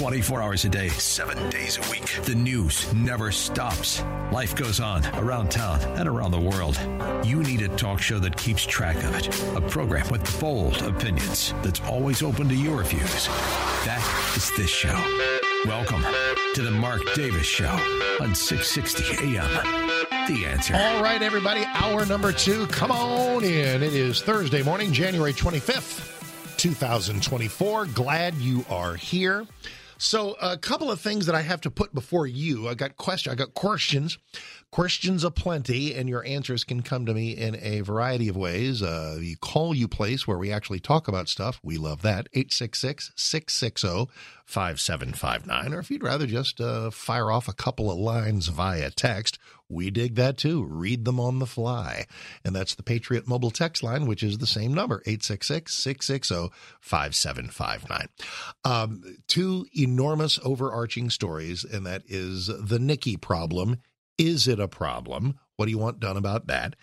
[0.00, 2.22] 24 hours a day, 7 days a week.
[2.22, 4.02] The news never stops.
[4.32, 6.80] Life goes on around town and around the world.
[7.22, 9.28] You need a talk show that keeps track of it.
[9.54, 13.26] A program with bold opinions that's always open to your views.
[13.84, 14.94] That is this show.
[15.66, 16.02] Welcome
[16.54, 17.68] to the Mark Davis Show
[18.22, 19.50] on 660 AM.
[20.26, 20.76] The answer.
[20.76, 22.66] All right, everybody, hour number two.
[22.68, 23.82] Come on in.
[23.82, 26.56] It is Thursday morning, January 25th.
[26.56, 27.84] 2024.
[27.86, 29.46] Glad you are here.
[30.02, 32.68] So, a couple of things that I have to put before you.
[32.68, 33.30] I got question.
[33.32, 34.16] I got questions,
[34.70, 38.82] questions aplenty, and your answers can come to me in a variety of ways.
[38.82, 41.60] Uh, the call you place where we actually talk about stuff.
[41.62, 42.28] We love that.
[42.32, 44.10] 866 660
[44.50, 45.72] 5759.
[45.72, 49.90] Or if you'd rather just uh, fire off a couple of lines via text, we
[49.90, 50.64] dig that too.
[50.64, 52.06] Read them on the fly.
[52.44, 58.08] And that's the Patriot Mobile text line, which is the same number, 866 660 5759.
[58.64, 63.76] Um, two enormous overarching stories, and that is the Nikki problem.
[64.18, 65.38] Is it a problem?
[65.56, 66.74] What do you want done about that?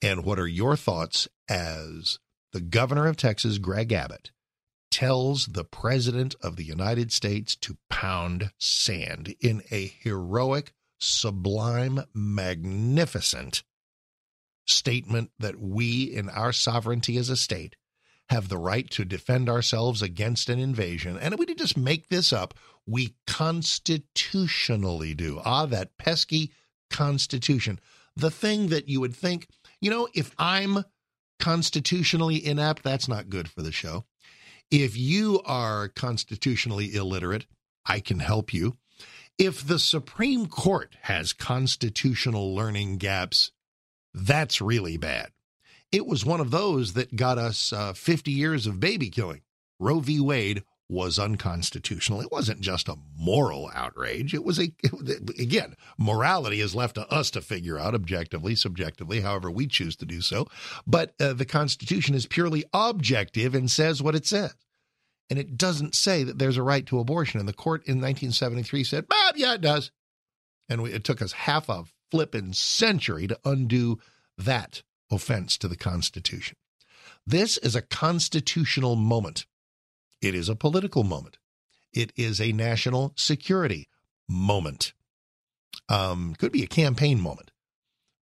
[0.00, 2.18] And what are your thoughts as
[2.52, 4.30] the governor of Texas, Greg Abbott,
[4.90, 13.62] tells the president of the United States to pound sand in a heroic, sublime, magnificent
[14.66, 17.76] statement that we, in our sovereignty as a state,
[18.28, 21.16] have the right to defend ourselves against an invasion.
[21.16, 22.54] And we didn't just make this up,
[22.86, 25.40] we constitutionally do.
[25.44, 26.52] Ah, that pesky
[26.90, 27.80] Constitution.
[28.16, 29.48] The thing that you would think,
[29.80, 30.84] you know, if I'm
[31.38, 34.04] constitutionally inept, that's not good for the show.
[34.70, 37.46] If you are constitutionally illiterate,
[37.84, 38.76] I can help you.
[39.38, 43.52] If the Supreme Court has constitutional learning gaps,
[44.14, 45.30] that's really bad.
[45.92, 49.42] It was one of those that got us uh, 50 years of baby killing.
[49.78, 50.20] Roe v.
[50.20, 52.20] Wade was unconstitutional.
[52.20, 54.34] It wasn't just a moral outrage.
[54.34, 54.72] It was a,
[55.38, 60.06] again, morality is left to us to figure out objectively, subjectively, however we choose to
[60.06, 60.46] do so.
[60.86, 64.54] But uh, the Constitution is purely objective and says what it says.
[65.28, 67.40] And it doesn't say that there's a right to abortion.
[67.40, 69.90] And the court in 1973 said, Bob, yeah, it does.
[70.68, 73.98] And we, it took us half a flippin' century to undo
[74.38, 76.56] that offense to the Constitution.
[77.26, 79.46] This is a constitutional moment.
[80.20, 81.38] It is a political moment.
[81.92, 83.88] It is a national security
[84.28, 84.92] moment.
[85.88, 87.50] Um, could be a campaign moment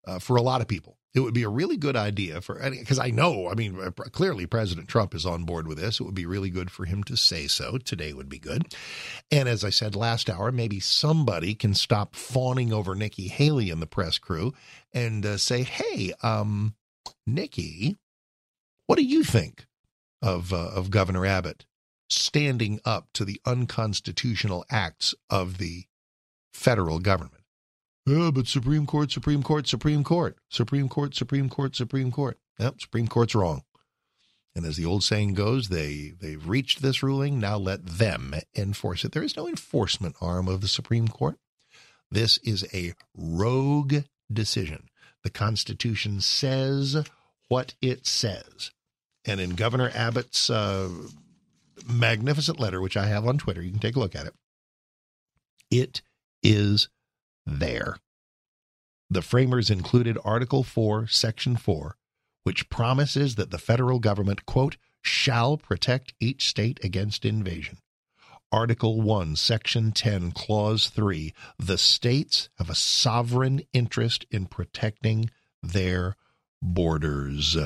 [0.05, 0.97] uh, for a lot of people.
[1.13, 3.91] It would be a really good idea for any because I know, I mean, uh,
[3.91, 5.99] clearly President Trump is on board with this.
[5.99, 7.77] It would be really good for him to say so.
[7.77, 8.73] Today would be good.
[9.29, 13.79] And as I said last hour, maybe somebody can stop fawning over Nikki Haley and
[13.79, 14.53] the press crew
[14.91, 16.73] and uh, say, "Hey, um,
[17.27, 17.95] Nikki,
[18.87, 19.67] what do you think
[20.19, 21.65] of uh, of Governor Abbott
[22.09, 25.85] standing up to the unconstitutional acts of the
[26.53, 27.43] federal government?"
[28.07, 32.37] Oh, but Supreme Court, Supreme Court, Supreme Court, Supreme Court, Supreme Court, Supreme Court.
[32.59, 33.63] Yep, Supreme Court's wrong.
[34.55, 37.39] And as the old saying goes, they they've reached this ruling.
[37.39, 39.11] Now let them enforce it.
[39.11, 41.37] There is no enforcement arm of the Supreme Court.
[42.11, 44.89] This is a rogue decision.
[45.23, 47.03] The Constitution says
[47.47, 48.71] what it says.
[49.25, 50.89] And in Governor Abbott's uh,
[51.85, 54.33] magnificent letter, which I have on Twitter, you can take a look at it.
[55.69, 56.01] It
[56.41, 56.89] is
[57.45, 57.97] there.
[59.09, 61.97] The framers included Article 4, Section 4,
[62.43, 67.77] which promises that the federal government, quote, shall protect each state against invasion.
[68.51, 75.29] Article 1, Section 10, Clause 3, the states have a sovereign interest in protecting
[75.61, 76.15] their
[76.61, 77.57] borders.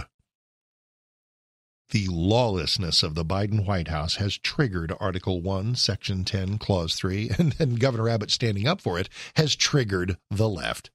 [1.90, 7.32] The lawlessness of the Biden White House has triggered Article 1, Section 10, Clause 3,
[7.40, 10.90] and then Governor Abbott standing up for it has triggered the left.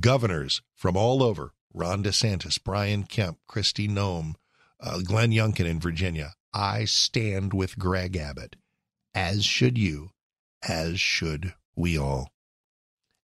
[0.00, 4.34] Governors from all over, Ron DeSantis, Brian Kemp, Kristi Noem,
[4.80, 8.56] uh, Glenn Youngkin in Virginia, I stand with Greg Abbott,
[9.14, 10.10] as should you,
[10.66, 12.30] as should we all.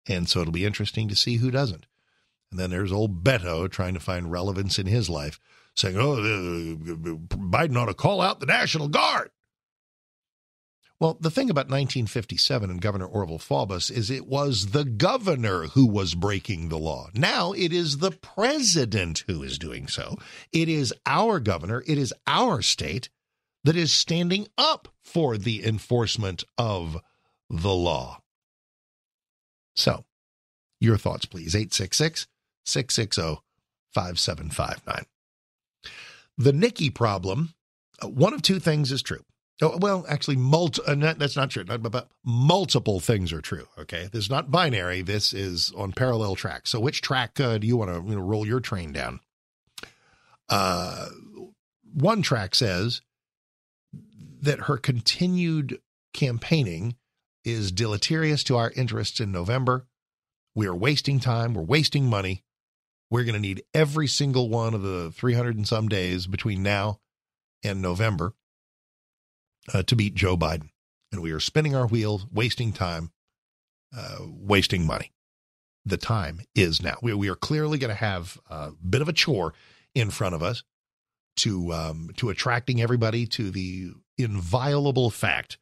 [0.09, 1.87] And so it'll be interesting to see who doesn't.
[2.51, 5.39] And then there's old Beto trying to find relevance in his life
[5.75, 9.31] saying, oh, Biden ought to call out the National Guard.
[11.03, 15.85] Well, the thing about 1957 and Governor Orval Faubus is it was the governor who
[15.85, 17.09] was breaking the law.
[17.13, 20.17] Now it is the president who is doing so.
[20.53, 23.09] It is our governor, it is our state
[23.65, 26.99] that is standing up for the enforcement of
[27.51, 28.21] the law.
[29.75, 30.05] So,
[30.79, 31.57] your thoughts, please.
[31.57, 32.29] 866
[32.65, 33.43] 660
[33.93, 35.07] 5759.
[36.43, 37.55] The Nikki problem,
[38.03, 39.23] uh, one of two things is true.
[39.61, 43.69] Oh, well, actually, multi, uh, not, that's not true, but, but multiple things are true.
[43.79, 44.09] Okay.
[44.11, 45.03] This is not binary.
[45.03, 46.71] This is on parallel tracks.
[46.71, 49.21] So, which track uh, do you want to you know, roll your train down?
[50.49, 51.11] Uh,
[51.95, 53.03] one track says
[54.41, 55.79] that her continued
[56.13, 56.97] campaigning
[57.45, 59.87] is deleterious to our interests in November.
[60.57, 61.55] We are wasting time.
[61.55, 62.43] We're wasting money.
[63.13, 67.01] We're going to need every single one of the 300 and some days between now
[67.63, 68.33] and November
[69.75, 70.71] uh, to beat Joe Biden.
[71.13, 73.13] And we are spinning our wheels, wasting time,
[73.95, 75.13] uh, wasting money.
[75.85, 76.97] The time is now.
[77.03, 79.53] We, we are clearly going to have a bit of a chore
[79.95, 80.65] in front of us
[81.37, 85.59] to um, to attracting everybody to the inviolable fact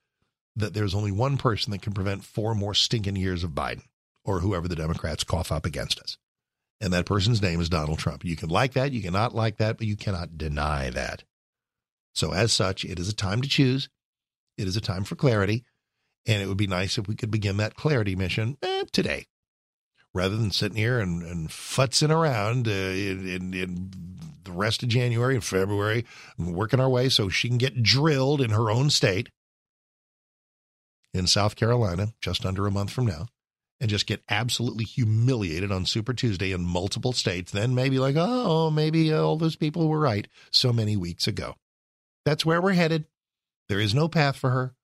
[0.55, 3.83] that there's only one person that can prevent four more stinking years of Biden
[4.25, 6.17] or whoever the Democrats cough up against us.
[6.81, 8.25] And that person's name is Donald Trump.
[8.25, 11.25] You can like that, you cannot like that, but you cannot deny that.
[12.15, 13.89] So, as such, it is a time to choose.
[14.57, 15.65] It is a time for clarity.
[16.27, 19.27] And it would be nice if we could begin that clarity mission eh, today
[20.13, 23.91] rather than sitting here and, and futzing around uh, in, in, in,
[24.43, 26.05] the rest of January and February
[26.39, 29.29] working our way so she can get drilled in her own state
[31.13, 33.27] in South Carolina just under a month from now
[33.81, 38.71] and just get absolutely humiliated on Super Tuesday in multiple states, then maybe like, oh,
[38.71, 41.55] maybe all those people were right so many weeks ago.
[42.25, 43.07] That's where we're headed.
[43.69, 44.75] There is no path for her.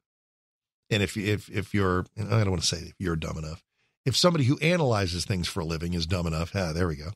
[0.91, 3.63] And if if if you're, I don't want to say if you're dumb enough,
[4.05, 7.11] if somebody who analyzes things for a living is dumb enough, ah, there we go.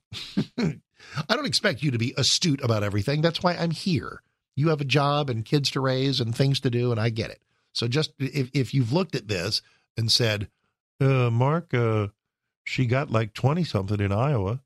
[1.29, 3.23] I don't expect you to be astute about everything.
[3.23, 4.23] That's why I'm here.
[4.56, 7.31] You have a job and kids to raise and things to do, and I get
[7.31, 7.41] it.
[7.73, 9.62] So just if if you've looked at this
[9.97, 10.49] and said,
[11.00, 12.08] uh, Mark, uh,
[12.64, 14.61] she got like 20 something in Iowa.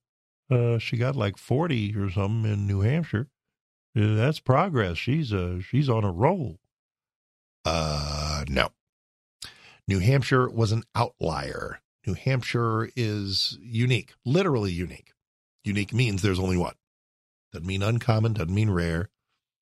[0.50, 3.28] Uh, she got like 40 or something in New Hampshire.
[3.96, 4.98] Uh, that's progress.
[4.98, 6.58] She's uh, she's on a roll.
[7.64, 8.70] Uh, no.
[9.86, 11.81] New Hampshire was an outlier.
[12.06, 15.12] New Hampshire is unique, literally unique.
[15.62, 16.75] Unique means there's only one.
[17.52, 19.08] Doesn't mean uncommon, doesn't mean rare.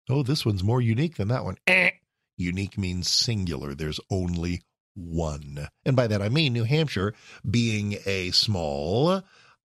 [0.09, 1.57] Oh, this one's more unique than that one.
[1.67, 1.91] Eh.
[2.37, 3.75] Unique means singular.
[3.75, 4.63] There's only
[4.95, 5.67] one.
[5.85, 7.13] And by that I mean New Hampshire
[7.49, 9.23] being a small,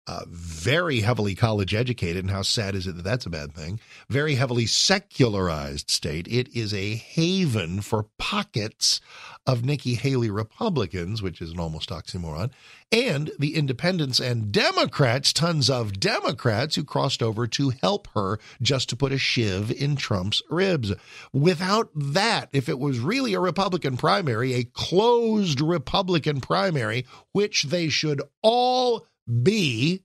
[0.08, 3.78] uh, very heavily college educated, and how sad is it that that's a bad thing?
[4.08, 6.26] Very heavily secularized state.
[6.28, 9.02] It is a haven for pockets
[9.46, 12.50] of Nikki Haley Republicans, which is an almost oxymoron,
[12.90, 18.88] and the independents and Democrats, tons of Democrats who crossed over to help her just
[18.88, 20.94] to put a shiv in Trump's ribs.
[21.34, 27.90] Without that, if it was really a Republican primary, a closed Republican primary, which they
[27.90, 29.06] should all
[29.42, 30.02] B,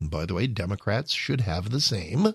[0.00, 2.34] by the way, Democrats should have the same.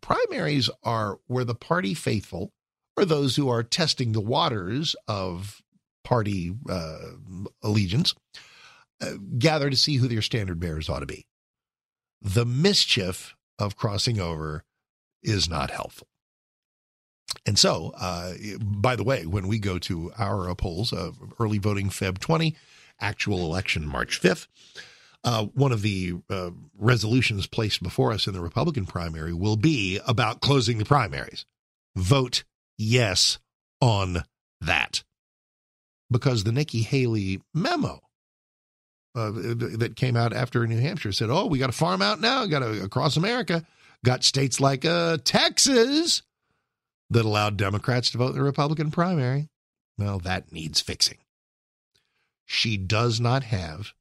[0.00, 2.52] Primaries are where the party faithful,
[2.96, 5.60] or those who are testing the waters of
[6.04, 6.98] party uh,
[7.62, 8.14] allegiance,
[9.00, 11.26] uh, gather to see who their standard bearers ought to be.
[12.20, 14.64] The mischief of crossing over
[15.22, 16.08] is not helpful.
[17.46, 21.88] And so, uh, by the way, when we go to our polls of early voting
[21.88, 22.56] Feb 20,
[23.00, 24.46] actual election March 5th,
[25.24, 30.00] uh, one of the uh, resolutions placed before us in the Republican primary will be
[30.06, 31.44] about closing the primaries.
[31.96, 32.44] Vote
[32.78, 33.38] yes
[33.80, 34.24] on
[34.60, 35.04] that.
[36.10, 38.00] Because the Nikki Haley memo
[39.14, 42.46] uh, that came out after New Hampshire said, oh, we got to farm out now,
[42.46, 43.64] got to across America.
[44.04, 46.22] Got states like uh, Texas
[47.10, 49.48] that allowed Democrats to vote in the Republican primary.
[49.96, 51.18] Well, that needs fixing.
[52.46, 53.92] She does not have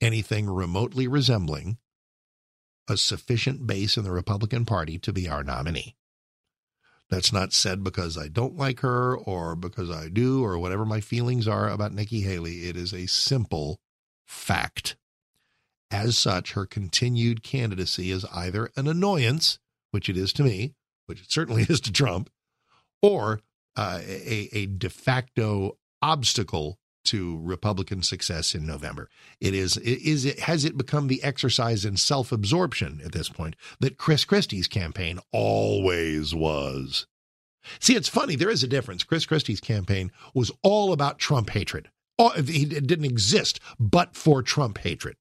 [0.00, 1.78] anything remotely resembling
[2.88, 5.96] a sufficient base in the Republican Party to be our nominee.
[7.10, 11.00] That's not said because I don't like her or because I do or whatever my
[11.00, 12.68] feelings are about Nikki Haley.
[12.68, 13.80] It is a simple
[14.26, 14.96] fact.
[15.90, 19.58] As such, her continued candidacy is either an annoyance,
[19.90, 20.74] which it is to me,
[21.06, 22.28] which it certainly is to Trump,
[23.00, 23.40] or
[23.74, 26.78] uh, a, a de facto obstacle
[27.08, 29.08] to Republican success in November.
[29.40, 33.98] It is is it has it become the exercise in self-absorption at this point that
[33.98, 37.06] Chris Christie's campaign always was.
[37.80, 38.36] See, it's funny.
[38.36, 39.04] There is a difference.
[39.04, 41.90] Chris Christie's campaign was all about Trump hatred.
[42.46, 45.16] He didn't exist but for Trump hatred.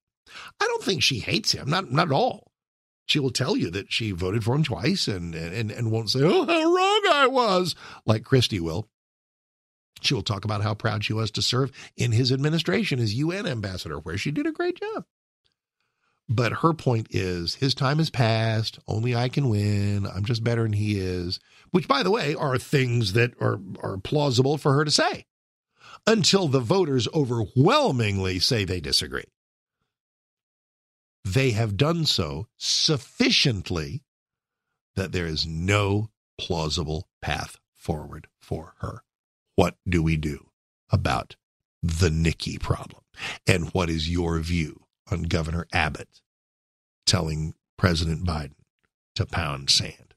[0.60, 1.70] I don't think she hates him.
[1.70, 2.52] Not not at all.
[3.06, 6.20] She will tell you that she voted for him twice and and and won't say,
[6.24, 7.76] "Oh, how wrong I was,"
[8.06, 8.90] like Christie will.
[10.02, 13.48] She will talk about how proud she was to serve in his administration as UN
[13.48, 15.06] ambassador, where she did a great job.
[16.30, 18.80] But her point is his time has passed.
[18.88, 20.06] Only I can win.
[20.06, 21.40] I'm just better than he is.
[21.72, 25.26] Which, by the way, are things that are, are plausible for her to say
[26.06, 29.26] until the voters overwhelmingly say they disagree.
[31.24, 34.04] They have done so sufficiently
[34.96, 39.04] that there is no plausible path forward for her.
[39.58, 40.52] What do we do
[40.92, 41.36] about
[41.82, 43.02] the Nikki problem?
[43.48, 46.22] And what is your view on Governor Abbott
[47.08, 48.54] telling President Biden
[49.16, 50.14] to pound sand?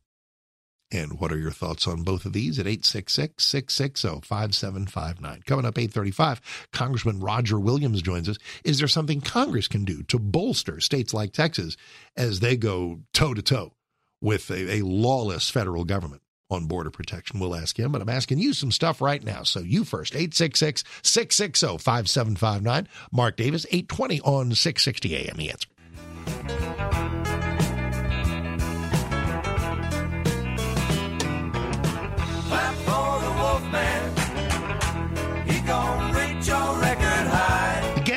[0.92, 5.42] And what are your thoughts on both of these at 866 660 5759?
[5.46, 8.36] Coming up 835, Congressman Roger Williams joins us.
[8.62, 11.78] Is there something Congress can do to bolster states like Texas
[12.14, 13.72] as they go toe to toe
[14.20, 16.20] with a, a lawless federal government?
[16.50, 17.40] On border protection.
[17.40, 19.42] We'll ask him, but I'm asking you some stuff right now.
[19.42, 22.88] So you first, 866 660 5759.
[23.12, 25.36] Mark Davis, 820 on 660 AM.
[25.36, 25.68] The answer.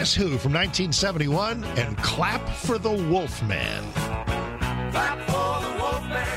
[0.04, 3.94] Guess Who from 1971 and Clap for the Wolfman.
[3.94, 5.83] Clap for the Wolfman.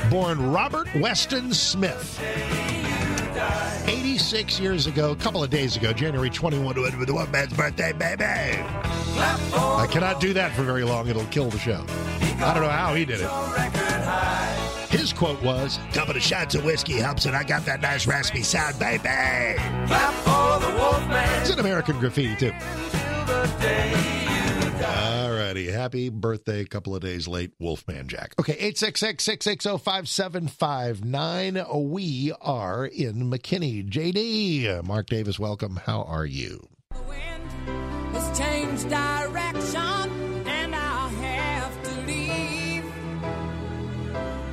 [0.09, 2.19] Born Robert Weston Smith.
[3.87, 8.23] 86 years ago, a couple of days ago, January 21, with the Wolfman's birthday, baby.
[8.23, 11.07] I cannot do that for very long.
[11.09, 11.83] It'll kill the show.
[12.39, 13.29] I don't know how he did it.
[14.89, 18.43] His quote was, Couple of shots of whiskey helps, and I got that nice raspy
[18.43, 19.03] sound, baby.
[19.87, 21.41] Clap for the.
[21.41, 24.16] It's an American graffiti, too.
[25.57, 25.71] All righty.
[25.71, 28.35] Happy birthday, a couple of days late, Wolfman Jack.
[28.39, 31.89] Okay, 866 660 5759.
[31.91, 33.89] We are in McKinney.
[33.89, 35.77] JD, Mark Davis, welcome.
[35.77, 36.61] How are you?
[36.91, 37.49] The wind
[38.13, 42.83] has changed direction, and I'll have to leave.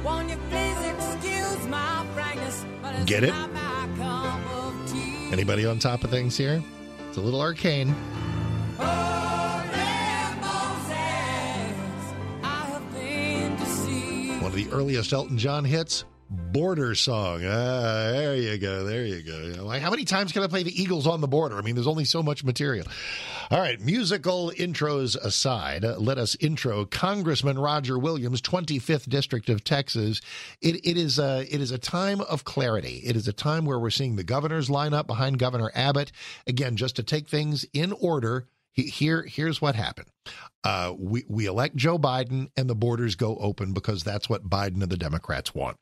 [0.02, 2.64] Won't you please excuse my frankness?
[2.80, 3.32] But it's Get it?
[3.34, 5.28] my cup of tea.
[5.32, 6.62] Anybody on top of things here?
[7.08, 7.92] It's a little arcane.
[8.76, 8.88] One
[14.54, 17.42] of the earliest Elton John hits, Border Song.
[17.44, 18.84] Ah, there you go.
[18.84, 19.64] There you go.
[19.64, 21.56] Like, how many times can I play the Eagles on the border?
[21.58, 22.86] I mean, there's only so much material.
[23.50, 30.20] All right, musical intros aside, let us intro Congressman Roger Williams, 25th District of Texas.
[30.60, 33.02] It, it is a it is a time of clarity.
[33.04, 36.12] It is a time where we're seeing the governors line up behind Governor Abbott.
[36.46, 38.46] Again, just to take things in order.
[38.74, 40.08] He- Here, here's what happened.
[40.64, 44.80] Uh, we we elect Joe Biden, and the borders go open because that's what Biden
[44.82, 45.76] and the Democrats want.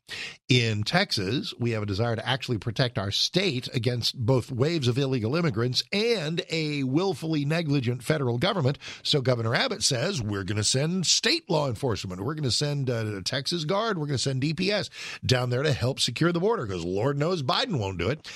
[0.48, 4.98] In Texas, we have a desire to actually protect our state against both waves of
[4.98, 8.78] illegal immigrants and a willfully negligent federal government.
[9.04, 12.20] So Governor Abbott says we're going to send state law enforcement.
[12.20, 13.96] We're going to send uh, Texas Guard.
[13.98, 14.90] We're going to send DPS
[15.24, 18.28] down there to help secure the border because Lord knows Biden won't do it.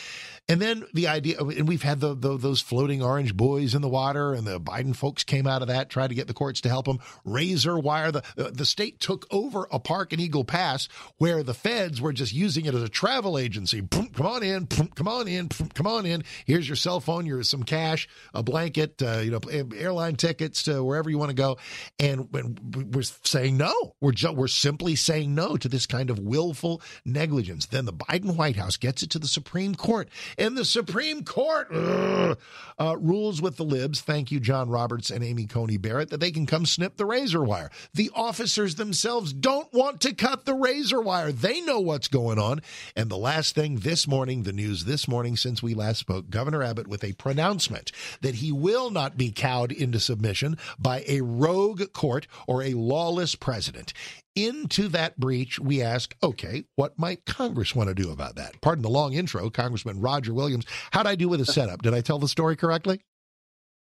[0.48, 3.88] And then the idea, and we've had the, the, those floating orange buoys in the
[3.88, 6.68] water, and the Biden folks came out of that, tried to get the courts to
[6.68, 6.98] help them.
[7.24, 8.12] Razor wire.
[8.12, 10.88] The the state took over a park in Eagle Pass
[11.18, 13.80] where the feds were just using it as a travel agency.
[13.80, 16.24] Boom, Come on in, boom, come on in, boom, come on in.
[16.46, 19.40] Here's your cell phone, here's some cash, a blanket, uh, you know,
[19.76, 21.58] airline tickets to wherever you want to go.
[21.98, 22.56] And when
[22.92, 27.66] we're saying no, we're ju- we're simply saying no to this kind of willful negligence.
[27.66, 31.68] Then the Biden White House gets it to the Supreme Court, and the Supreme Court
[31.70, 34.00] uh, rules with the libs.
[34.00, 37.42] Thank you, John Roberts and Amy Coney Barrett, that they can come snip the razor
[37.42, 37.70] wire.
[37.94, 41.32] The officers themselves don't want to cut the razor wire.
[41.32, 42.60] They know what's going on.
[42.94, 46.62] And the last thing this morning, the news this morning since we last spoke, Governor
[46.62, 51.92] Abbott with a pronouncement that he will not be cowed into submission by a rogue
[51.92, 53.92] court or a lawless president.
[54.36, 58.60] Into that breach, we ask, okay, what might Congress want to do about that?
[58.60, 60.66] Pardon the long intro, Congressman Roger Williams.
[60.92, 61.80] How'd I do with the setup?
[61.80, 63.00] Did I tell the story correctly?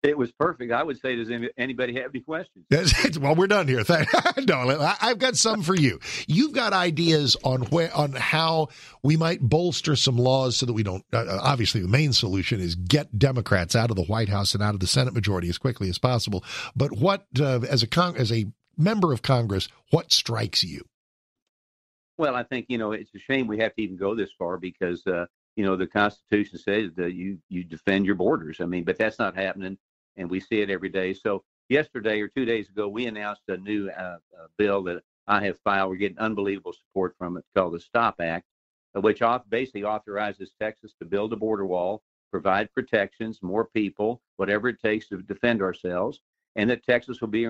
[0.02, 0.72] It was perfect.
[0.72, 2.64] I would say, does anybody have any questions?
[3.20, 3.82] Well, we're done here.
[3.84, 4.08] Thank-
[4.46, 6.00] no, I've got some for you.
[6.26, 8.68] You've got ideas on where on how
[9.02, 11.04] we might bolster some laws so that we don't.
[11.12, 14.74] Uh, obviously, the main solution is get Democrats out of the White House and out
[14.74, 16.44] of the Senate majority as quickly as possible.
[16.76, 20.82] But what, uh, as a con- as a member of Congress, what strikes you?
[22.18, 24.56] Well, I think you know it's a shame we have to even go this far
[24.56, 28.60] because uh, you know the Constitution says that you you defend your borders.
[28.60, 29.76] I mean, but that's not happening,
[30.16, 31.12] and we see it every day.
[31.12, 35.44] So yesterday or two days ago, we announced a new uh, uh, bill that I
[35.44, 35.90] have filed.
[35.90, 38.46] We're getting unbelievable support from it, called the Stop Act,
[38.94, 44.80] which basically authorizes Texas to build a border wall, provide protections, more people, whatever it
[44.80, 46.20] takes to defend ourselves,
[46.56, 47.48] and that Texas will be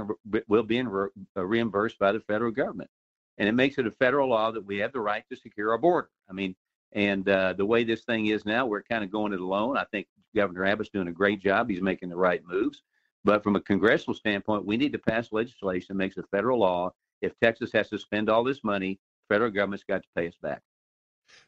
[0.49, 2.91] will be re- uh, reimbursed by the federal government.
[3.39, 5.79] And it makes it a federal law that we have the right to secure our
[5.79, 6.11] border.
[6.29, 6.55] I mean,
[6.93, 9.77] and uh, the way this thing is now, we're kind of going it alone.
[9.77, 11.71] I think Governor Abbott's doing a great job.
[11.71, 12.83] He's making the right moves.
[13.25, 16.93] But from a congressional standpoint, we need to pass legislation that makes a federal law.
[17.23, 18.99] If Texas has to spend all this money,
[19.29, 20.63] federal government's got to pay us back.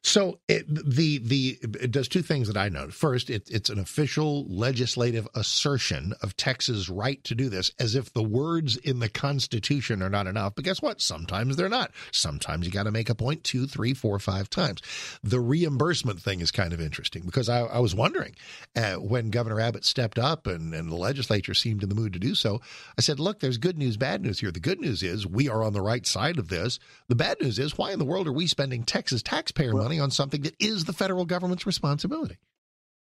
[0.02, 2.88] So it, the the it does two things that I know.
[2.88, 8.12] First, it, it's an official legislative assertion of Texas' right to do this, as if
[8.12, 10.54] the words in the Constitution are not enough.
[10.54, 11.00] But guess what?
[11.00, 11.90] Sometimes they're not.
[12.12, 14.80] Sometimes you got to make a point two, three, four, five times.
[15.22, 18.36] The reimbursement thing is kind of interesting because I, I was wondering
[18.76, 22.18] uh, when Governor Abbott stepped up and, and the legislature seemed in the mood to
[22.20, 22.60] do so.
[22.96, 24.52] I said, "Look, there's good news, bad news here.
[24.52, 26.78] The good news is we are on the right side of this.
[27.08, 30.00] The bad news is why in the world are we spending Texas taxpayer money?" money
[30.00, 32.38] on something that is the federal government's responsibility.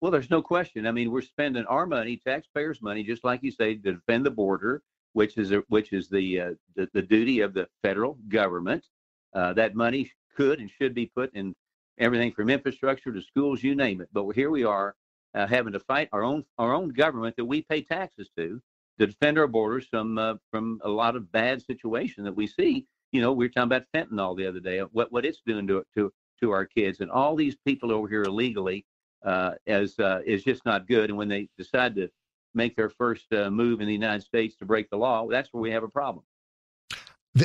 [0.02, 0.86] Well, there's no question.
[0.86, 4.32] I mean, we're spending our money, taxpayers' money, just like you say, to defend the
[4.32, 4.84] border,
[5.14, 8.86] which is a, which is the, uh, the, the duty of the federal government.
[9.34, 11.56] Uh, that money could and should be put in
[11.98, 14.10] everything from infrastructure to schools, you name it.
[14.14, 14.96] But here we are
[15.34, 18.62] uh, having to fight our own our own government that we pay taxes to
[19.00, 22.86] to defend our borders from uh, from a lot of bad situation that we see.
[23.12, 24.80] You know, we were talking about fentanyl the other day.
[24.80, 27.00] What what it's doing to it to to our kids.
[27.00, 28.86] And all these people over here illegally
[29.25, 31.10] uh, as uh, is just not good.
[31.10, 32.10] And when they decide to
[32.53, 35.62] make their first uh, move in the United States to break the law, that's where
[35.62, 36.24] we have a problem.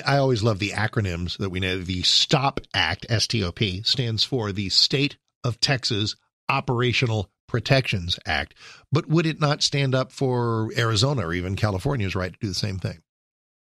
[0.07, 1.79] I always love the acronyms that we know.
[1.79, 6.17] The STOP Act, STOP, stands for the State of Texas
[6.49, 8.55] Operational Protections Act.
[8.91, 12.55] But would it not stand up for Arizona or even California's right to do the
[12.55, 13.03] same thing?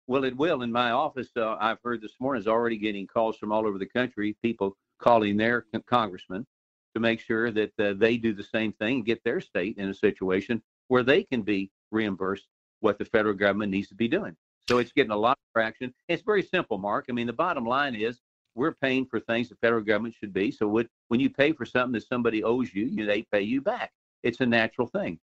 [0.07, 0.63] Well, it will.
[0.63, 3.79] In my office, uh, I've heard this morning is already getting calls from all over
[3.79, 6.47] the country, people calling their congressman
[6.95, 9.91] to make sure that uh, they do the same thing and get their state in
[9.91, 12.47] a situation where they can be reimbursed
[12.81, 14.35] what the federal government needs to be doing.
[14.69, 15.93] So it's getting a lot of traction.
[16.09, 17.07] It's very simple, Mark.
[17.11, 18.21] I mean, the bottom line is
[18.55, 20.51] we're paying for things the federal government should be.
[20.51, 23.61] So what, when you pay for something that somebody owes you, you, they pay you
[23.61, 23.93] back.
[24.23, 25.19] It's a natural thing.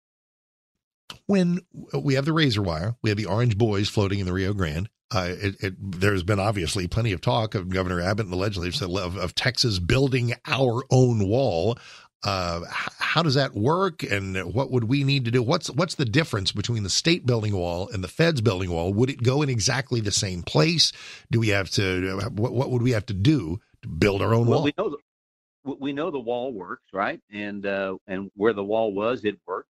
[1.28, 1.60] When
[1.94, 4.90] we have the razor wire, we have the orange buoys floating in the Rio Grande.
[5.14, 8.86] Uh, it, it, there's been obviously plenty of talk of Governor Abbott and the legislature
[8.86, 11.78] of, of Texas building our own wall.
[12.24, 15.42] Uh, how does that work, and what would we need to do?
[15.42, 18.92] What's what's the difference between the state building wall and the feds building wall?
[18.92, 20.92] Would it go in exactly the same place?
[21.32, 22.20] Do we have to?
[22.34, 24.64] What, what would we have to do to build our own well, wall?
[24.64, 27.22] We know the, we know the wall works, right?
[27.32, 29.70] And uh, and where the wall was, it worked.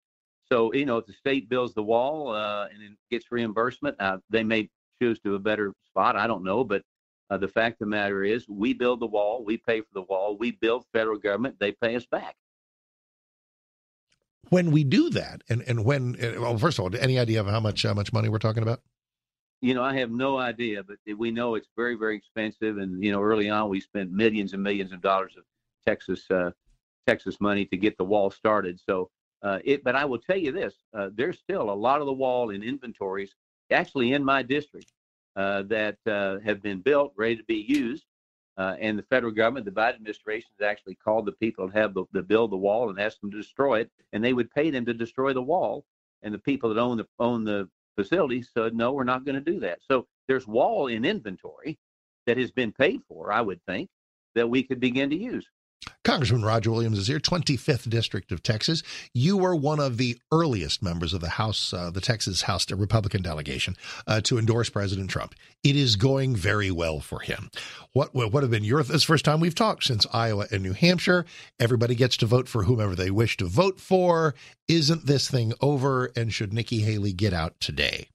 [0.49, 4.19] So you know, if the state builds the wall uh, and it gets reimbursement, uh,
[4.29, 4.69] they may
[5.01, 6.15] choose to a better spot.
[6.15, 6.81] I don't know, but
[7.29, 10.03] uh, the fact of the matter is, we build the wall, we pay for the
[10.03, 12.35] wall, we build federal government, they pay us back.
[14.49, 17.47] When we do that, and and when uh, well, first of all, any idea of
[17.47, 18.81] how much how much money we're talking about?
[19.61, 23.11] You know, I have no idea, but we know it's very very expensive, and you
[23.11, 25.45] know, early on we spent millions and millions of dollars of
[25.87, 26.51] Texas uh,
[27.07, 28.79] Texas money to get the wall started.
[28.79, 29.09] So
[29.41, 32.13] uh, it, but I will tell you this: uh, there's still a lot of the
[32.13, 33.33] wall in inventories
[33.71, 34.91] actually in my district
[35.35, 38.05] uh, that uh, have been built, ready to be used.
[38.57, 41.93] Uh, and the federal government, the Biden administration, has actually called the people that have
[41.93, 44.69] the, the build the wall and asked them to destroy it, and they would pay
[44.69, 45.83] them to destroy the wall.
[46.23, 49.51] And the people that own the own the facility said, "No, we're not going to
[49.51, 51.77] do that." So there's wall in inventory
[52.27, 53.89] that has been paid for, I would think,
[54.35, 55.47] that we could begin to use.
[56.05, 58.83] Congressman Roger Williams is here, 25th District of Texas.
[59.15, 63.23] You were one of the earliest members of the House, uh, the Texas House Republican
[63.23, 65.33] delegation, uh, to endorse President Trump.
[65.63, 67.49] It is going very well for him.
[67.93, 68.83] What what have been your?
[68.83, 71.25] This first time we've talked since Iowa and New Hampshire.
[71.59, 74.35] Everybody gets to vote for whomever they wish to vote for.
[74.67, 76.11] Isn't this thing over?
[76.15, 78.09] And should Nikki Haley get out today?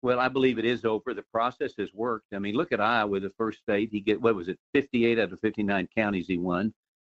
[0.00, 1.12] Well, I believe it is over.
[1.12, 2.28] The process has worked.
[2.32, 3.90] I mean, look at Iowa, the first state.
[3.92, 6.72] He get what was it, 58 out of 59 counties he won.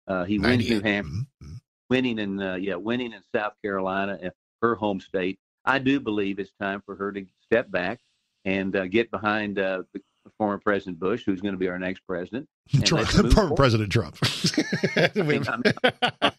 [0.07, 1.55] Uh, he wins New Hampshire, mm-hmm.
[1.89, 4.29] winning in uh, yeah, winning in South Carolina, uh,
[4.61, 5.39] her home state.
[5.63, 7.99] I do believe it's time for her to step back
[8.43, 10.01] and uh, get behind uh, the
[10.37, 12.47] former President Bush, who's going to be our next president.
[12.83, 14.17] Trump, former President Trump.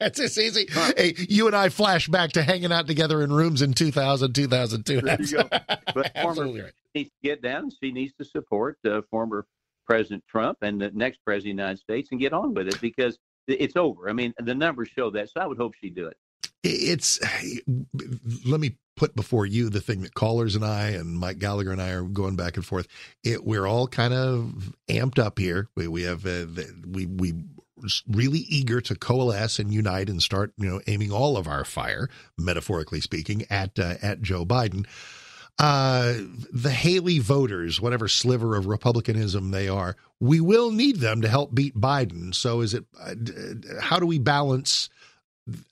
[0.00, 0.68] it's just easy.
[0.96, 5.00] Hey, you and I flash back to hanging out together in rooms in 2000, 2002.
[5.00, 5.48] There you go.
[5.94, 6.72] But former, right.
[6.94, 7.70] needs to get down.
[7.82, 9.46] She needs to support uh, former
[9.86, 12.80] President Trump and the next president of the United States and get on with it
[12.80, 14.08] because it's over.
[14.08, 15.30] I mean, the numbers show that.
[15.30, 16.16] So I would hope she'd do it.
[16.62, 17.20] It's
[18.44, 21.80] let me put before you the thing that callers and I and Mike Gallagher and
[21.80, 22.88] I are going back and forth.
[23.22, 25.68] It, we're all kind of amped up here.
[25.76, 26.46] We we have uh,
[26.86, 27.34] we we
[28.08, 32.08] really eager to coalesce and unite and start you know aiming all of our fire,
[32.36, 34.86] metaphorically speaking, at uh, at Joe Biden.
[35.58, 36.14] Uh,
[36.52, 41.54] the Haley voters, whatever sliver of republicanism they are, we will need them to help
[41.54, 42.34] beat Biden.
[42.34, 42.84] So, is it?
[43.00, 43.14] Uh,
[43.80, 44.90] how do we balance?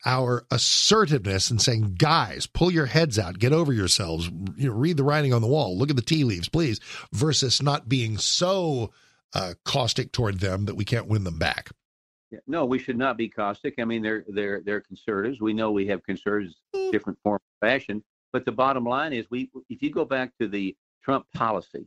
[0.07, 4.97] our assertiveness and saying, guys, pull your heads out, get over yourselves, you know, read
[4.97, 6.79] the writing on the wall, look at the tea leaves, please,
[7.13, 8.93] versus not being so
[9.35, 11.71] uh, caustic toward them that we can't win them back.
[12.47, 13.75] No, we should not be caustic.
[13.79, 15.41] I mean, they're they're they're conservatives.
[15.41, 16.91] We know we have conservatives, mm.
[16.91, 18.03] different form of fashion.
[18.35, 21.87] But the bottom line is, we if you go back to the Trump policy,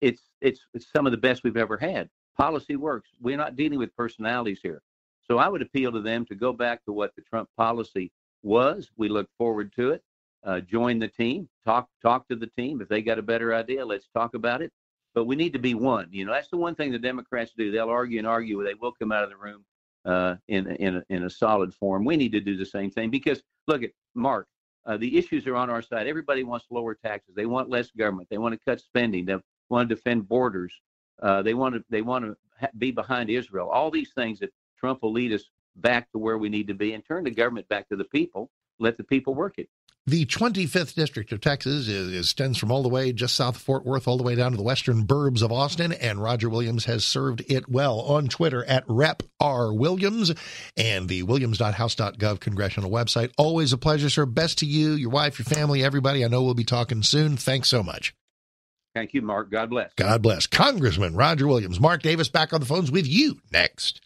[0.00, 2.08] it's it's it's some of the best we've ever had.
[2.36, 3.10] Policy works.
[3.20, 4.80] We're not dealing with personalities here.
[5.26, 8.12] So I would appeal to them to go back to what the Trump policy
[8.44, 8.92] was.
[8.96, 10.04] We look forward to it.
[10.44, 11.48] Uh, join the team.
[11.66, 12.80] Talk talk to the team.
[12.80, 14.70] If they got a better idea, let's talk about it.
[15.16, 16.10] But we need to be one.
[16.12, 17.72] You know, that's the one thing the Democrats do.
[17.72, 18.62] They'll argue and argue.
[18.62, 19.64] They will come out of the room
[20.04, 22.04] uh, in in a, in a solid form.
[22.04, 24.46] We need to do the same thing because look at Mark.
[24.88, 26.06] Uh, the issues are on our side.
[26.08, 27.34] Everybody wants lower taxes.
[27.36, 28.28] They want less government.
[28.30, 29.26] They want to cut spending.
[29.26, 29.36] They
[29.68, 30.74] want to defend borders.
[31.22, 33.68] Uh, they want to they want to ha- be behind Israel.
[33.68, 35.44] All these things that Trump will lead us
[35.76, 38.50] back to where we need to be and turn the government back to the people.
[38.80, 39.68] Let the people work it.
[40.08, 43.84] The 25th District of Texas is, extends from all the way just south of Fort
[43.84, 47.04] Worth all the way down to the western burbs of Austin, and Roger Williams has
[47.04, 50.32] served it well on Twitter at Rep R Williams
[50.78, 53.32] and the williams.house.gov congressional website.
[53.36, 54.24] Always a pleasure, sir.
[54.24, 56.24] Best to you, your wife, your family, everybody.
[56.24, 57.36] I know we'll be talking soon.
[57.36, 58.14] Thanks so much.
[58.94, 59.50] Thank you, Mark.
[59.50, 59.92] God bless.
[59.92, 60.46] God bless.
[60.46, 61.80] Congressman Roger Williams.
[61.80, 64.00] Mark Davis back on the phones with you next.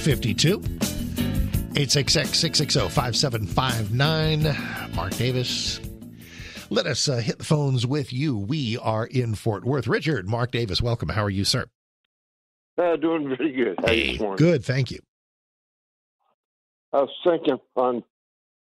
[0.00, 0.62] 852
[1.76, 4.94] 866 660 5759.
[4.94, 5.78] Mark Davis.
[6.70, 8.38] Let us uh, hit the phones with you.
[8.38, 9.86] We are in Fort Worth.
[9.86, 11.10] Richard, Mark Davis, welcome.
[11.10, 11.66] How are you, sir?
[12.78, 13.76] Uh, doing very good.
[13.78, 15.00] How hey, good, thank you.
[16.94, 18.02] I was thinking on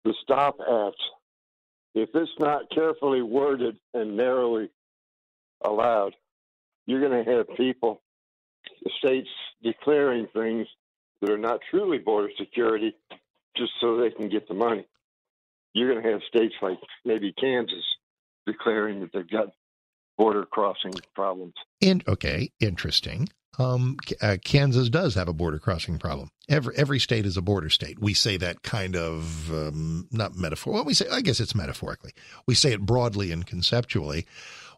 [0.05, 0.97] the STOP Act,
[1.93, 4.71] if it's not carefully worded and narrowly
[5.63, 6.15] allowed,
[6.87, 8.01] you're going to have people,
[8.83, 9.29] the states
[9.61, 10.67] declaring things
[11.21, 12.95] that are not truly border security
[13.55, 14.85] just so they can get the money.
[15.73, 17.83] You're going to have states like maybe Kansas
[18.45, 19.49] declaring that they've got
[20.17, 21.53] border crossing problems.
[21.81, 23.29] And okay, interesting.
[23.57, 26.29] Um, uh, Kansas does have a border crossing problem.
[26.47, 27.99] Every every state is a border state.
[27.99, 30.73] We say that kind of um, not metaphor.
[30.73, 32.11] Well, we say I guess it's metaphorically.
[32.47, 34.25] We say it broadly and conceptually.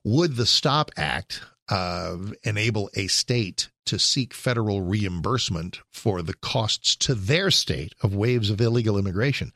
[0.04, 6.96] Would the Stop Act uh, enable a state to seek federal reimbursement for the costs
[6.98, 9.54] to their state of waves of illegal immigration.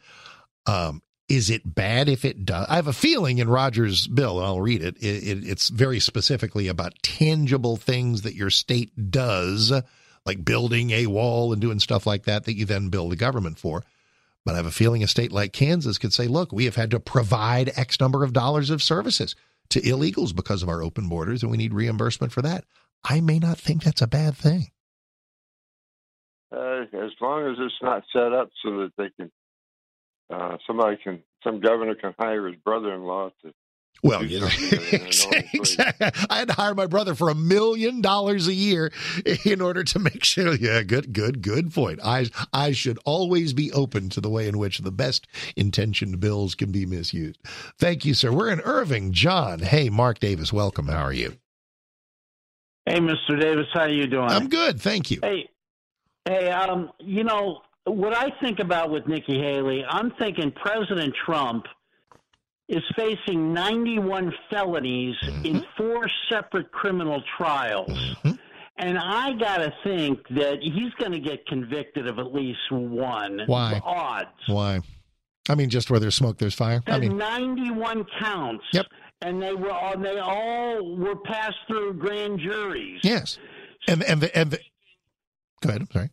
[0.66, 2.68] Um, is it bad if it does?
[2.70, 6.00] I have a feeling in Roger's bill, and I'll read it, it, it, It's very
[6.00, 9.74] specifically about tangible things that your state does,
[10.26, 13.60] like building a wall and doing stuff like that, that you then bill the government
[13.60, 13.84] for.
[14.46, 16.92] But I have a feeling a state like Kansas could say, look, we have had
[16.92, 19.36] to provide X number of dollars of services
[19.70, 22.66] to illegals because of our open borders, and we need reimbursement for that.
[23.04, 24.68] I may not think that's a bad thing.
[26.52, 29.32] Uh, as long as it's not set up so that they can,
[30.32, 33.52] uh, somebody can, some governor can hire his brother-in-law to.
[34.04, 36.12] Well, you know, exactly.
[36.30, 38.92] I had to hire my brother for a million dollars a year
[39.46, 40.54] in order to make sure.
[40.54, 42.00] Yeah, good, good, good point.
[42.04, 46.56] I I should always be open to the way in which the best intentioned bills
[46.56, 47.40] can be misused.
[47.80, 48.32] Thank you, sir.
[48.32, 49.60] We're in Irving, John.
[49.60, 50.88] Hey, Mark Davis, welcome.
[50.88, 51.38] How are you?
[52.86, 53.40] Hey, Mr.
[53.40, 54.30] Davis, how are you doing?
[54.30, 55.20] I'm good, thank you.
[55.24, 55.50] Hey,
[56.26, 59.84] hey, um, you know what I think about with Nikki Haley?
[59.90, 61.66] I'm thinking President Trump
[62.68, 65.46] is facing 91 felonies mm-hmm.
[65.46, 67.90] in four separate criminal trials.
[67.90, 68.32] Mm-hmm.
[68.78, 73.42] And I got to think that he's going to get convicted of at least one.
[73.46, 73.82] Why?
[73.86, 74.30] Odds.
[74.48, 74.82] Why?
[75.48, 76.82] I mean, just where there's smoke, there's fire.
[76.88, 78.66] I mean, 91 counts.
[78.74, 78.88] Yep
[79.22, 83.00] and they were all, they all were passed through grand juries.
[83.04, 83.38] Yes,
[83.88, 84.60] and and the, and the,
[85.62, 85.82] go ahead.
[85.82, 86.10] I'm sorry.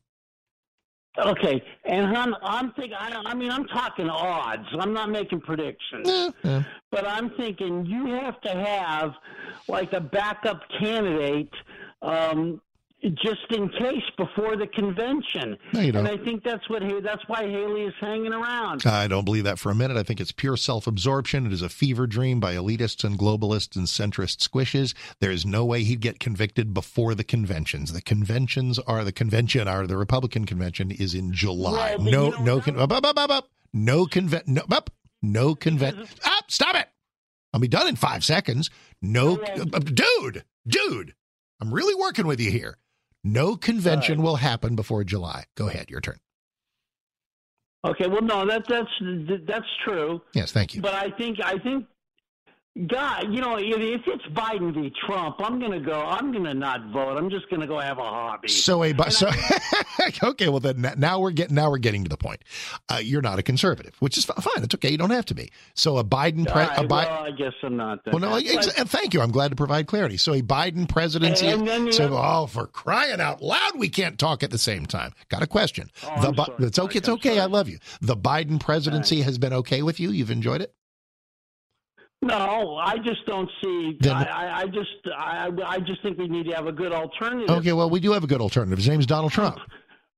[1.18, 2.96] Okay, and I'm I'm thinking.
[2.98, 4.66] I, I mean, I'm talking odds.
[4.81, 9.12] I'm not making predictions, yeah, but I'm thinking you have to have
[9.68, 11.53] like a backup candidate.
[12.01, 12.62] Um,
[13.11, 15.59] just in case before the convention.
[15.73, 15.81] No.
[15.81, 18.87] And I think that's what that's why Haley is hanging around.
[18.87, 19.97] I don't believe that for a minute.
[19.97, 21.47] I think it's pure self absorption.
[21.47, 24.95] It is a fever dream by elitists and globalists and centrist squishes.
[25.21, 27.93] There is no way he'd get convicted before the conventions.
[27.93, 31.97] The conventions are the convention, are the Republican convention is in July.
[31.97, 33.49] Well, no, you no, con- up, up, up, up, up.
[33.73, 34.07] no
[34.47, 34.91] no, up,
[35.23, 35.49] no.
[35.51, 36.88] Up, stop it.
[37.53, 38.71] I'll be done in five seconds.
[39.01, 41.15] No, dude, dude,
[41.61, 42.79] I'm really working with you here.
[43.25, 45.45] No convention will happen before July.
[45.57, 46.17] Go ahead, your turn.
[47.85, 48.91] Okay, well, no, that that's
[49.47, 50.21] that's true.
[50.35, 50.81] Yes, thank you.
[50.83, 51.87] But I think I think,
[52.87, 54.91] God, you know, if, it's Biden v.
[55.05, 56.01] Trump, I'm going to go.
[56.01, 57.19] I'm going to not vote.
[57.19, 58.49] I'm just going to go have a hobby.
[58.49, 59.29] So a so
[60.23, 60.49] okay.
[60.49, 62.43] Well, then now we're getting now we're getting to the point.
[62.89, 64.63] Uh, you're not a conservative, which is fine.
[64.65, 64.91] It's okay.
[64.91, 65.53] You don't have to be.
[65.75, 67.99] So a Biden pre- right, a Bi- well, I guess I'm not.
[68.07, 69.21] Well, no, ex- thank you.
[69.21, 70.17] I'm glad to provide clarity.
[70.17, 71.49] So a Biden presidency.
[71.49, 74.87] And then so, have- oh, for crying out loud, we can't talk at the same
[74.87, 75.13] time.
[75.29, 75.91] Got a question?
[76.05, 76.97] Oh, the Bi- sorry, it's okay.
[76.99, 77.39] It's Mike, okay.
[77.39, 77.79] I love you.
[78.01, 80.11] The Biden presidency has been okay with you.
[80.11, 80.75] You've enjoyed it.
[82.23, 83.99] No, I just don't see.
[84.01, 87.51] Then- I, I, just, I, I just think we need to have a good alternative.
[87.51, 88.79] Okay, well, we do have a good alternative.
[88.79, 89.59] His name's Donald Trump.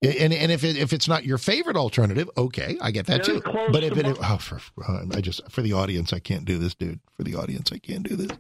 [0.03, 3.41] And and if it, if it's not your favorite alternative, okay, I get that Very
[3.41, 3.69] too.
[3.73, 6.75] But if it, oh, for, uh, I just for the audience, I can't do this,
[6.75, 7.01] dude.
[7.17, 8.37] For the audience, I can't do this.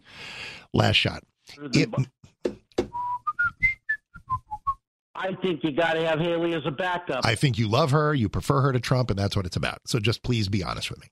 [0.75, 1.23] Last shot.
[1.73, 1.89] It,
[5.15, 7.25] I think you got to have Haley as a backup.
[7.25, 9.79] I think you love her, you prefer her to Trump, and that's what it's about.
[9.87, 11.07] So just please be honest with me.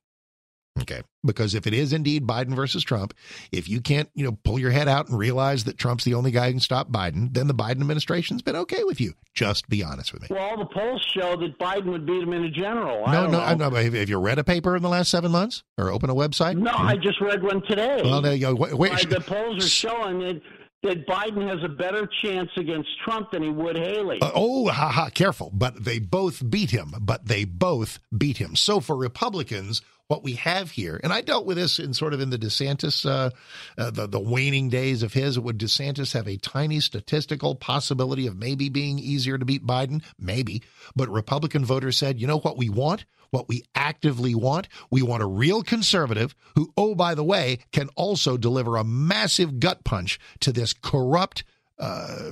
[0.80, 1.02] Okay.
[1.24, 3.12] Because if it is indeed Biden versus Trump,
[3.52, 6.30] if you can't, you know, pull your head out and realize that Trump's the only
[6.30, 9.12] guy who can stop Biden, then the Biden administration's been okay with you.
[9.34, 10.28] Just be honest with me.
[10.30, 13.04] well, all the polls show that Biden would beat him in a general.
[13.06, 13.40] I No, don't no.
[13.40, 13.70] I know.
[13.70, 16.56] Have have you read a paper in the last seven months or open a website?
[16.56, 18.00] No, I just read one today.
[18.02, 18.54] Well, there you go.
[18.54, 20.40] Wait, wait, the polls are showing that,
[20.82, 24.20] that Biden has a better chance against Trump than he would Haley.
[24.20, 25.10] Uh, oh, ha ha!
[25.10, 26.92] Careful, but they both beat him.
[27.00, 28.56] But they both beat him.
[28.56, 32.20] So for Republicans, what we have here, and I dealt with this in sort of
[32.20, 33.30] in the DeSantis, uh,
[33.78, 35.38] uh, the the waning days of his.
[35.38, 40.02] Would DeSantis have a tiny statistical possibility of maybe being easier to beat Biden?
[40.18, 40.62] Maybe,
[40.94, 43.04] but Republican voters said, you know what we want.
[43.30, 47.88] What we actively want, we want a real conservative who, oh, by the way, can
[47.96, 51.42] also deliver a massive gut punch to this corrupt
[51.82, 52.30] uh,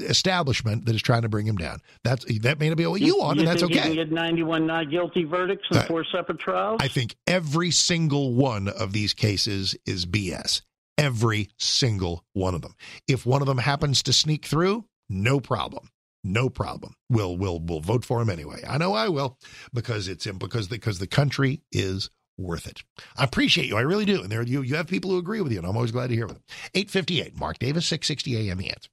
[0.00, 1.78] establishment that is trying to bring him down.
[2.04, 3.94] That's that may not be what you, want, and that's okay.
[3.94, 6.80] get 91 not guilty verdicts in Uh, four separate trials.
[6.82, 10.60] I think every single one of these cases is BS.
[10.98, 12.74] Every single one of them.
[13.08, 15.88] If one of them happens to sneak through, no problem.
[16.22, 16.94] No problem.
[17.08, 18.62] We'll we'll we'll vote for him anyway.
[18.68, 19.38] I know I will
[19.72, 22.82] because it's him because the, because the country is worth it.
[23.16, 23.76] I appreciate you.
[23.76, 24.22] I really do.
[24.22, 26.14] And there you you have people who agree with you, and I'm always glad to
[26.14, 26.42] hear them.
[26.74, 28.90] 858, Mark Davis, 660 AM the answer.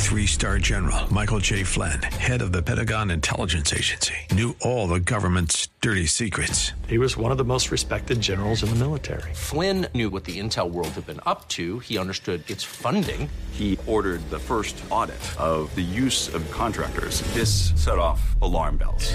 [0.00, 1.62] Three star general Michael J.
[1.62, 6.72] Flynn, head of the Pentagon Intelligence Agency, knew all the government's dirty secrets.
[6.88, 9.32] He was one of the most respected generals in the military.
[9.34, 11.78] Flynn knew what the intel world had been up to.
[11.78, 13.28] He understood its funding.
[13.52, 17.20] He ordered the first audit of the use of contractors.
[17.34, 19.14] This set off alarm bells.